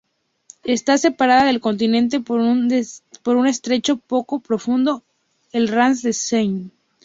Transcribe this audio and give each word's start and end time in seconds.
Está 0.63 0.97
separada 0.97 1.45
del 1.45 1.59
continente 1.61 2.19
por 2.21 2.39
un 2.39 3.45
estrecho 3.47 3.97
poco 3.97 4.39
profundo, 4.39 5.03
el 5.51 5.67
Raz 5.67 6.01
de 6.01 6.13
Sein. 6.13 6.71